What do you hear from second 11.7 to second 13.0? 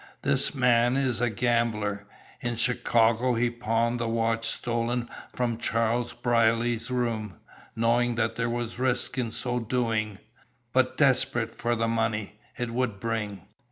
the money it would